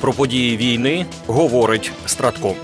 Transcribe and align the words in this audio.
Про 0.00 0.12
події 0.12 0.56
війни 0.56 1.06
говорить 1.26 1.92
Стратко. 2.06 2.54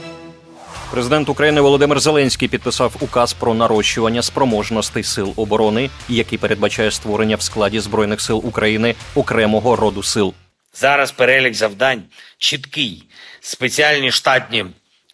Президент 0.90 1.28
України 1.28 1.60
Володимир 1.60 2.00
Зеленський 2.00 2.48
підписав 2.48 2.96
указ 3.00 3.32
про 3.32 3.54
нарощування 3.54 4.22
спроможностей 4.22 5.02
сил 5.02 5.32
оборони, 5.36 5.90
який 6.08 6.38
передбачає 6.38 6.90
створення 6.90 7.36
в 7.36 7.42
складі 7.42 7.80
збройних 7.80 8.20
сил 8.20 8.42
України 8.44 8.94
окремого 9.14 9.76
роду 9.76 10.02
сил. 10.02 10.34
Зараз 10.74 11.12
перелік 11.12 11.54
завдань 11.54 12.02
чіткий. 12.38 13.04
Спеціальні 13.40 14.10
штатні 14.10 14.64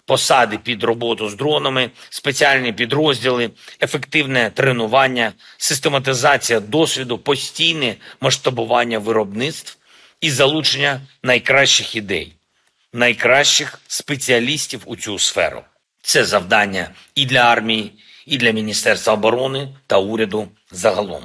посади 0.06 0.58
під 0.58 0.84
роботу 0.84 1.28
з 1.28 1.34
дронами, 1.34 1.90
спеціальні 2.10 2.72
підрозділи, 2.72 3.50
ефективне 3.82 4.50
тренування, 4.54 5.32
систематизація 5.56 6.60
досвіду, 6.60 7.18
постійне 7.18 7.94
масштабування 8.20 8.98
виробництв 8.98 9.78
і 10.20 10.30
залучення 10.30 11.00
найкращих 11.22 11.96
ідей, 11.96 12.32
найкращих 12.92 13.80
спеціалістів 13.86 14.82
у 14.84 14.96
цю 14.96 15.18
сферу. 15.18 15.62
Це 16.02 16.24
завдання 16.24 16.90
і 17.14 17.26
для 17.26 17.40
армії, 17.40 17.92
і 18.26 18.38
для 18.38 18.50
Міністерства 18.50 19.14
оборони 19.14 19.68
та 19.86 19.98
уряду 19.98 20.48
загалом. 20.70 21.24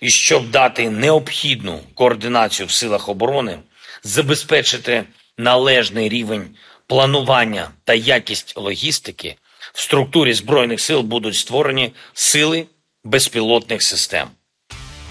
І 0.00 0.10
щоб 0.10 0.50
дати 0.50 0.90
необхідну 0.90 1.80
координацію 1.94 2.66
в 2.66 2.70
силах 2.70 3.08
оборони, 3.08 3.58
забезпечити 4.02 5.04
належний 5.38 6.08
рівень 6.08 6.56
планування 6.86 7.70
та 7.84 7.94
якість 7.94 8.56
логістики, 8.56 9.36
в 9.72 9.80
структурі 9.80 10.34
збройних 10.34 10.80
сил 10.80 11.00
будуть 11.00 11.36
створені 11.36 11.92
сили 12.14 12.66
безпілотних 13.04 13.82
систем. 13.82 14.28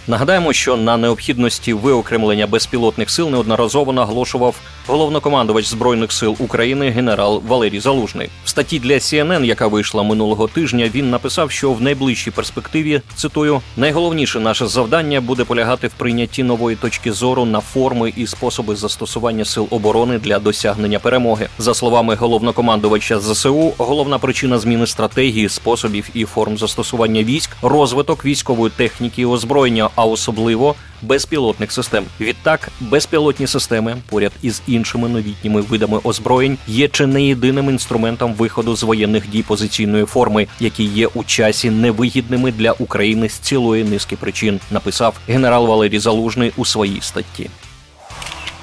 Нагадаємо, 0.09 0.53
що 0.53 0.77
на 0.77 0.97
необхідності 0.97 1.73
виокремлення 1.73 2.47
безпілотних 2.47 3.09
сил 3.09 3.29
неодноразово 3.29 3.93
наголошував 3.93 4.55
головнокомандувач 4.87 5.65
збройних 5.65 6.11
сил 6.11 6.35
України 6.39 6.89
генерал 6.89 7.43
Валерій 7.47 7.79
Залужний. 7.79 8.29
В 8.45 8.49
статті 8.49 8.79
для 8.79 8.93
CNN, 8.93 9.45
яка 9.45 9.67
вийшла 9.67 10.03
минулого 10.03 10.47
тижня, 10.47 10.89
він 10.95 11.09
написав, 11.09 11.51
що 11.51 11.71
в 11.71 11.81
найближчій 11.81 12.31
перспективі 12.31 13.01
цитую 13.15 13.61
найголовніше 13.77 14.39
наше 14.39 14.67
завдання 14.67 15.21
буде 15.21 15.43
полягати 15.43 15.87
в 15.87 15.93
прийнятті 15.93 16.43
нової 16.43 16.75
точки 16.75 17.13
зору 17.13 17.45
на 17.45 17.59
форми 17.59 18.13
і 18.17 18.27
способи 18.27 18.75
застосування 18.75 19.45
сил 19.45 19.67
оборони 19.69 20.19
для 20.19 20.39
досягнення 20.39 20.99
перемоги. 20.99 21.47
За 21.59 21.73
словами 21.73 22.15
головнокомандувача 22.15 23.19
ЗСУ, 23.19 23.73
головна 23.77 24.17
причина 24.19 24.59
зміни 24.59 24.87
стратегії, 24.87 25.49
способів 25.49 26.09
і 26.13 26.25
форм 26.25 26.57
застосування 26.57 27.23
військ 27.23 27.49
розвиток 27.61 28.25
військової 28.25 28.71
техніки 28.77 29.21
і 29.21 29.25
озброєння, 29.25 29.89
а 29.97 30.05
особливо 30.05 30.75
безпілотних 31.01 31.71
систем. 31.71 32.05
Відтак, 32.21 32.69
безпілотні 32.79 33.47
системи 33.47 33.97
поряд 34.09 34.31
із 34.41 34.61
іншими 34.67 35.09
новітніми 35.09 35.61
видами 35.61 35.99
озброєнь 36.03 36.57
є 36.67 36.87
чи 36.87 37.07
не 37.07 37.23
єдиним 37.23 37.69
інструментом 37.69 38.33
виходу 38.33 38.75
з 38.75 38.83
воєнних 38.83 39.29
дій 39.29 39.43
позиційної 39.43 40.05
форми, 40.05 40.47
які 40.59 40.83
є 40.83 41.07
у 41.07 41.23
часі 41.23 41.69
невигідними 41.69 42.51
для 42.51 42.71
України 42.71 43.29
з 43.29 43.33
цілої 43.33 43.83
низки 43.83 44.15
причин, 44.15 44.59
написав 44.71 45.15
генерал 45.27 45.67
Валерій 45.67 45.99
Залужний 45.99 46.51
у 46.57 46.65
своїй 46.65 47.01
статті. 47.01 47.49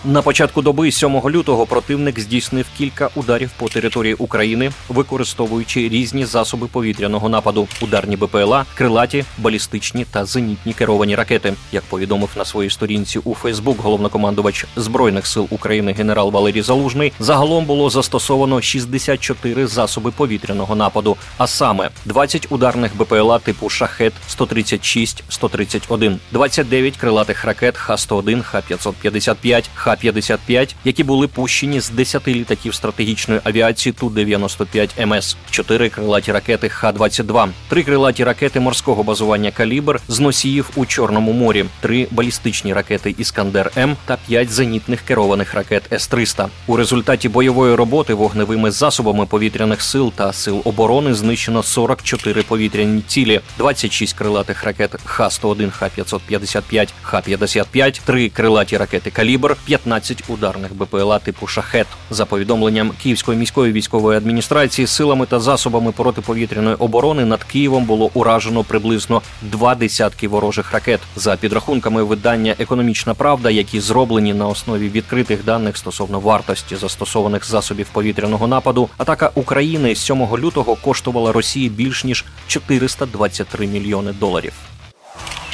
На 0.07 0.23
початку 0.23 0.63
доби 0.63 0.93
7 0.93 1.29
лютого 1.29 1.67
противник 1.67 2.21
здійснив 2.21 2.67
кілька 2.79 3.11
ударів 3.15 3.51
по 3.59 3.69
території 3.69 4.15
України, 4.15 4.71
використовуючи 4.89 5.89
різні 5.89 6.25
засоби 6.25 6.67
повітряного 6.67 7.29
нападу: 7.29 7.69
ударні 7.81 8.17
БПЛА, 8.17 8.65
крилаті, 8.75 9.25
балістичні 9.39 10.05
та 10.05 10.25
зенітні 10.25 10.73
керовані 10.73 11.15
ракети. 11.15 11.55
Як 11.73 11.85
повідомив 11.85 12.29
на 12.37 12.45
своїй 12.45 12.71
сторінці 12.71 13.19
у 13.19 13.35
Фейсбук 13.35 13.81
головнокомандувач 13.81 14.67
збройних 14.77 15.27
сил 15.27 15.47
України 15.51 15.93
генерал 15.93 16.31
Валерій 16.31 16.63
Залужний, 16.63 17.13
загалом 17.19 17.65
було 17.65 17.91
застосовано 17.91 18.61
64 18.61 19.67
засоби 19.67 20.11
повітряного 20.11 20.75
нападу, 20.75 21.17
а 21.39 21.47
саме 21.47 21.91
20 22.05 22.47
ударних 22.51 22.97
БПЛА 22.97 23.39
типу 23.39 23.69
Шахет 23.69 24.13
136 24.27 25.25
131 25.29 26.21
29 26.33 26.97
крилатих 26.97 27.45
ракет 27.45 27.77
Х-101, 27.77 28.43
Х-555, 28.43 29.65
Х-55, 29.97 30.75
які 30.85 31.05
були 31.05 31.29
пущені 31.29 31.81
з 31.81 31.91
10 31.91 32.29
літаків 32.29 32.75
стратегічної 32.75 33.41
авіації 33.45 33.93
Ту-95 33.93 35.07
МС, 35.07 35.37
4 35.51 35.89
крилаті 35.89 36.33
ракети 36.33 36.69
Х-22, 36.69 37.49
3 37.69 37.83
крилаті 37.83 38.25
ракети 38.25 38.61
морського 38.61 39.03
базування 39.03 39.51
«Калібр» 39.51 40.01
з 40.09 40.21
носіїв 40.21 40.71
у 40.77 40.87
Чорному 40.87 41.33
морі, 41.33 41.65
3 41.81 42.07
балістичні 42.11 42.75
ракети 42.75 43.15
Іскандер 43.19 43.71
М 43.77 43.97
та 44.05 44.19
5 44.27 44.51
зенітних 44.51 45.01
керованих 45.01 45.55
ракет 45.55 45.93
С-300. 45.93 46.47
У 46.67 46.77
результаті 46.77 47.29
бойової 47.29 47.75
роботи 47.75 48.15
вогневими 48.15 48.71
засобами 48.71 49.27
повітряних 49.27 49.83
сил 49.83 50.13
та 50.17 50.33
сил 50.33 50.63
оборони 50.65 51.15
знищено 51.15 51.63
44 51.63 52.43
повітряні 52.43 53.03
цілі, 53.07 53.41
26 53.59 54.17
крилатих 54.17 54.65
ракет 54.65 54.97
Х-101, 55.05 55.71
Х-555, 55.71 56.89
Х-55, 57.03 58.01
3 58.05 58.29
крилаті 58.29 58.77
ракети 58.77 59.11
«Калібр», 59.11 59.57
15 59.65 59.84
ударних 60.29 60.75
БПЛА 60.75 61.19
типу 61.19 61.47
шахет. 61.47 61.87
За 62.11 62.25
повідомленням 62.25 62.93
Київської 63.03 63.39
міської 63.39 63.73
військової 63.73 64.19
адміністрації, 64.19 64.87
силами 64.87 65.27
та 65.27 65.41
засобами 65.41 65.93
протиповітряної 65.93 66.77
оборони 66.77 67.25
над 67.25 67.45
Києвом 67.45 67.85
було 67.85 68.11
уражено 68.15 68.65
приблизно 68.65 69.23
два 69.43 69.75
десятки 69.75 70.29
ворожих 70.29 70.73
ракет. 70.73 71.01
За 71.17 71.37
підрахунками 71.37 72.03
видання 72.03 72.55
Економічна 72.59 73.15
Правда, 73.15 73.51
які 73.51 73.81
зроблені 73.81 74.35
на 74.35 74.49
основі 74.49 74.89
відкритих 74.89 75.45
даних 75.45 75.77
стосовно 75.77 76.21
вартості 76.21 76.77
застосованих 76.77 77.47
засобів 77.47 77.89
повітряного 77.93 78.47
нападу, 78.47 78.89
атака 78.99 79.31
України 79.35 79.95
з 79.95 79.99
7 79.99 80.37
лютого 80.37 80.77
коштувала 80.77 81.33
Росії 81.33 81.69
більш 81.69 82.05
ніж 82.05 82.25
423 82.47 83.67
мільйони 83.67 84.13
доларів. 84.13 84.53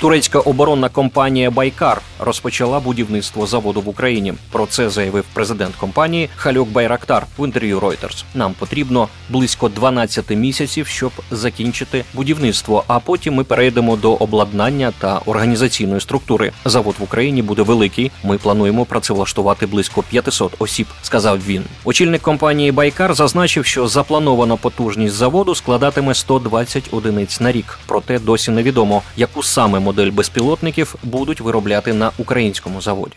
Турецька 0.00 0.38
оборонна 0.38 0.88
компанія 0.88 1.50
Байкар 1.50 2.03
розпочала 2.19 2.81
будівництво 2.81 3.47
заводу 3.47 3.81
в 3.81 3.88
Україні. 3.88 4.34
Про 4.53 4.66
це 4.66 4.91
заявив 4.91 5.25
президент 5.33 5.75
компанії 5.77 6.28
Хальок 6.37 6.69
Байрактар 6.69 7.27
в 7.38 7.44
інтерв'ю 7.44 7.81
Reuters. 7.81 8.25
Нам 8.34 8.55
потрібно 8.59 9.09
близько 9.28 9.69
12 9.69 10.31
місяців, 10.31 10.87
щоб 10.87 11.12
закінчити 11.31 12.05
будівництво. 12.15 12.84
А 12.87 12.99
потім 12.99 13.34
ми 13.34 13.44
перейдемо 13.44 13.97
до 13.97 14.15
обладнання 14.15 14.93
та 14.99 15.21
організаційної 15.27 16.00
структури. 16.00 16.53
Завод 16.65 16.94
в 16.99 17.03
Україні 17.03 17.43
буде 17.43 17.62
великий. 17.62 18.10
Ми 18.25 18.39
плануємо 18.39 18.84
працевлаштувати 18.84 19.66
близько 19.66 20.03
500 20.03 20.55
осіб. 20.59 20.87
Сказав 21.03 21.39
він. 21.47 21.65
Очільник 21.84 22.22
компанії 22.22 22.72
Байкар 22.72 23.15
зазначив, 23.15 23.66
що 23.66 23.89
запланована 23.89 24.56
потужність 24.56 25.15
заводу 25.15 25.55
складатиме 25.55 26.15
120 26.15 26.89
одиниць 26.91 27.41
на 27.41 27.53
рік. 27.53 27.78
Проте 27.87 28.19
досі 28.19 28.50
невідомо, 28.50 29.03
яку 29.16 29.43
саме 29.43 29.81
модель 29.91 30.11
безпілотників 30.11 30.95
будуть 31.03 31.41
виробляти 31.41 31.93
на 31.93 32.11
українському 32.19 32.81
заводі. 32.81 33.17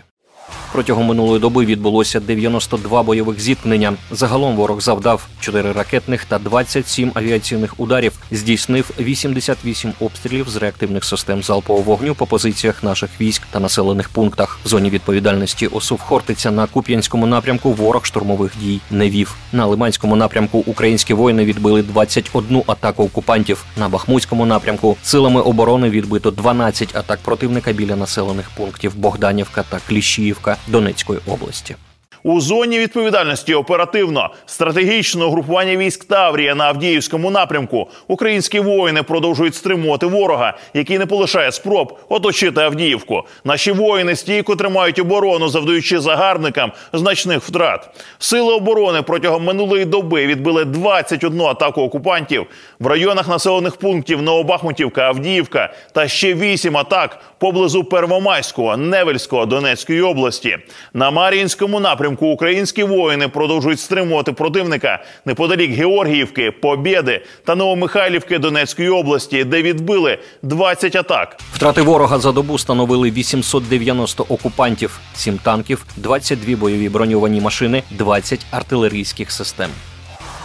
Протягом 0.74 1.06
минулої 1.06 1.40
доби 1.40 1.66
відбулося 1.66 2.20
92 2.20 3.04
бойових 3.04 3.40
зіткнення. 3.40 3.94
Загалом 4.12 4.56
ворог 4.56 4.82
завдав 4.82 5.28
4 5.40 5.72
ракетних 5.72 6.26
та 6.26 6.40
27 6.40 7.12
авіаційних 7.14 7.80
ударів, 7.80 8.14
здійснив 8.32 8.92
88 9.00 9.94
обстрілів 10.00 10.50
з 10.50 10.56
реактивних 10.56 11.04
систем 11.04 11.44
залпового 11.44 11.84
вогню 11.84 12.16
по 12.16 12.26
позиціях 12.26 12.84
наших 12.84 13.10
військ 13.22 13.42
та 13.52 13.60
населених 13.60 14.10
пунктах. 14.10 14.60
В 14.66 14.68
зоні 14.68 14.90
відповідальності 14.90 15.68
ОСУВ 15.68 16.00
Хортиця 16.00 16.52
на 16.52 16.68
Куп'янському 16.68 17.28
напрямку 17.28 17.74
ворог 17.74 18.06
штурмових 18.06 18.52
дій 18.62 18.80
не 18.92 19.10
вів. 19.10 19.36
На 19.52 19.66
Лиманському 19.66 20.16
напрямку 20.16 20.64
українські 20.68 21.14
воїни 21.14 21.46
відбили 21.46 21.82
21 21.84 22.64
атаку 22.68 23.04
окупантів. 23.04 23.66
На 23.78 23.90
Бахмутському 23.90 24.46
напрямку 24.46 24.98
силами 25.04 25.42
оборони 25.42 25.90
відбито 25.90 26.32
12 26.32 26.96
атак 26.96 27.20
противника 27.20 27.72
біля 27.72 27.96
населених 27.96 28.50
пунктів 28.58 28.96
Богданівка 28.96 29.64
та 29.70 29.80
Кліщіївка 29.88 30.58
Донецької 30.68 31.20
області. 31.28 31.76
У 32.26 32.42
зоні 32.42 32.80
відповідальності 32.80 33.54
оперативно 33.54 34.30
стратегічного 34.46 35.32
групування 35.32 35.78
військ 35.78 36.06
Таврія 36.06 36.56
на 36.56 36.64
Авдіївському 36.66 37.32
напрямку 37.32 37.88
українські 38.08 38.60
воїни 38.60 39.04
продовжують 39.04 39.56
стримувати 39.56 40.06
ворога, 40.06 40.58
який 40.74 41.00
не 41.00 41.06
полишає 41.06 41.52
спроб 41.52 42.00
оточити 42.10 42.62
Авдіївку. 42.62 43.24
Наші 43.44 43.72
воїни 43.72 44.16
стійко 44.16 44.56
тримають 44.56 45.00
оборону, 45.00 45.50
завдаючи 45.50 46.00
загарбникам 46.00 46.72
значних 46.94 47.44
втрат. 47.44 47.90
Сили 48.20 48.54
оборони 48.54 49.02
протягом 49.02 49.44
минулої 49.44 49.86
доби 49.86 50.28
відбили 50.28 50.66
21 50.66 51.42
атаку 51.42 51.82
окупантів 51.82 52.46
в 52.80 52.88
районах 52.88 53.28
населених 53.28 53.76
пунктів 53.76 54.22
Новобахмутівка, 54.22 55.02
Авдіївка 55.02 55.74
та 55.92 56.08
ще 56.08 56.34
8 56.34 56.78
атак 56.78 57.20
поблизу 57.38 57.84
Первомайського, 57.84 58.78
Невельського 58.78 59.46
Донецької 59.46 60.02
області. 60.02 60.58
На 60.94 61.12
Мар'їнському 61.12 61.80
напрямку 61.80 62.13
напрямку 62.14 62.34
українські 62.34 62.84
воїни 62.84 63.28
продовжують 63.28 63.80
стримувати 63.80 64.32
противника 64.32 65.04
неподалік 65.26 65.72
Георгіївки, 65.72 66.52
Побєди 66.52 67.22
та 67.46 67.56
Новомихайлівки 67.56 68.40
Донецької 68.40 68.90
області, 68.90 69.44
де 69.44 69.62
відбили 69.62 70.18
20 70.42 70.96
атак. 70.96 71.38
Втрати 71.54 71.82
ворога 71.82 72.20
за 72.20 72.32
добу 72.32 72.58
становили 72.58 73.12
890 73.12 74.26
окупантів, 74.30 75.00
7 75.16 75.38
танків, 75.38 75.86
22 75.98 76.56
бойові 76.56 76.90
броньовані 76.90 77.42
машини, 77.42 77.84
20 77.92 78.46
артилерійських 78.52 79.32
систем. 79.32 79.70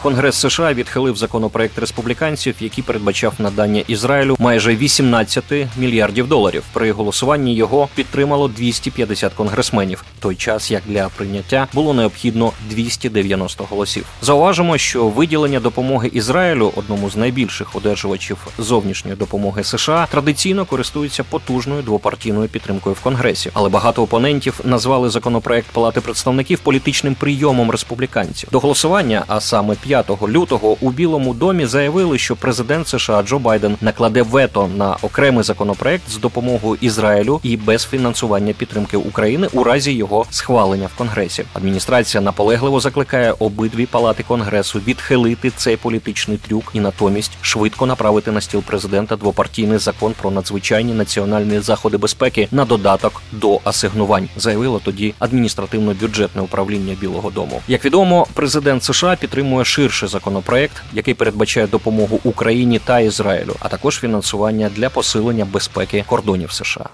Конгрес 0.02 0.36
США 0.36 0.72
відхилив 0.74 1.16
законопроект 1.16 1.78
республіканців, 1.78 2.54
який 2.60 2.84
передбачав 2.84 3.34
надання 3.38 3.82
Ізраїлю 3.88 4.36
майже 4.38 4.76
18 4.76 5.44
мільярдів 5.76 6.28
доларів. 6.28 6.64
При 6.72 6.92
голосуванні 6.92 7.54
його 7.54 7.88
підтримало 7.94 8.48
250 8.48 9.32
конгресменів, 9.32 10.04
в 10.18 10.22
той 10.22 10.34
час 10.34 10.70
як 10.70 10.82
для 10.86 11.08
прийняття 11.08 11.68
було 11.74 11.94
необхідно 11.94 12.52
290 12.70 13.64
голосів. 13.70 14.06
Зауважимо, 14.22 14.78
що 14.78 15.08
виділення 15.08 15.60
допомоги 15.60 16.10
Ізраїлю, 16.12 16.72
одному 16.76 17.10
з 17.10 17.16
найбільших 17.16 17.76
одержувачів 17.76 18.36
зовнішньої 18.58 19.16
допомоги 19.16 19.64
США, 19.64 20.08
традиційно 20.10 20.64
користується 20.64 21.24
потужною 21.24 21.82
двопартійною 21.82 22.48
підтримкою 22.48 22.94
в 22.94 23.00
Конгресі. 23.00 23.50
Але 23.54 23.68
багато 23.68 24.02
опонентів 24.02 24.60
назвали 24.64 25.10
законопроект 25.10 25.66
Палати 25.72 26.00
представників 26.00 26.58
політичним 26.58 27.14
прийомом 27.14 27.70
республіканців. 27.70 28.48
До 28.52 28.58
голосування, 28.58 29.24
а 29.26 29.40
саме 29.40 29.74
5 29.88 30.22
лютого, 30.28 30.76
у 30.80 30.90
Білому 30.90 31.34
домі 31.34 31.66
заявили, 31.66 32.18
що 32.18 32.36
президент 32.36 32.88
США 32.88 33.22
Джо 33.22 33.38
Байден 33.38 33.76
накладе 33.80 34.22
вето 34.22 34.70
на 34.76 34.96
окремий 35.02 35.44
законопроект 35.44 36.10
з 36.10 36.16
допомогою 36.16 36.78
Ізраїлю 36.80 37.40
і 37.42 37.56
без 37.56 37.84
фінансування 37.84 38.52
підтримки 38.52 38.96
України 38.96 39.48
у 39.52 39.64
разі 39.64 39.92
його 39.92 40.26
схвалення 40.30 40.86
в 40.86 40.98
Конгресі. 40.98 41.44
Адміністрація 41.54 42.20
наполегливо 42.20 42.80
закликає 42.80 43.34
обидві 43.38 43.86
палати 43.86 44.24
конгресу 44.28 44.80
відхилити 44.86 45.50
цей 45.50 45.76
політичний 45.76 46.36
трюк 46.36 46.64
і 46.74 46.80
натомість 46.80 47.32
швидко 47.40 47.86
направити 47.86 48.32
на 48.32 48.40
стіл 48.40 48.62
президента 48.62 49.16
двопартійний 49.16 49.78
закон 49.78 50.14
про 50.20 50.30
надзвичайні 50.30 50.94
національні 50.94 51.60
заходи 51.60 51.96
безпеки 51.96 52.48
на 52.50 52.64
додаток 52.64 53.22
до 53.32 53.60
асигнувань, 53.64 54.28
заявило 54.36 54.80
тоді 54.84 55.14
адміністративно-бюджетне 55.20 56.40
управління 56.40 56.96
Білого 57.00 57.30
Дому. 57.30 57.60
Як 57.68 57.84
відомо, 57.84 58.26
президент 58.34 58.84
США 58.84 59.16
підтримує 59.20 59.64
ширший 59.78 60.08
законопроект, 60.08 60.82
який 60.92 61.14
передбачає 61.14 61.66
допомогу 61.66 62.20
Україні 62.24 62.78
та 62.78 63.00
Ізраїлю, 63.00 63.54
а 63.60 63.68
також 63.68 63.98
фінансування 63.98 64.70
для 64.76 64.90
посилення 64.90 65.44
безпеки 65.44 66.04
кордонів 66.06 66.52
США. 66.52 66.86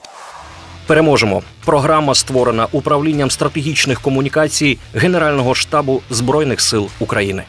Переможемо. 0.86 1.42
Програма 1.64 2.14
створена 2.14 2.66
управлінням 2.72 3.30
стратегічних 3.30 4.00
комунікацій 4.00 4.78
Генерального 4.94 5.54
штабу 5.54 6.02
збройних 6.10 6.60
сил 6.60 6.88
України. 6.98 7.42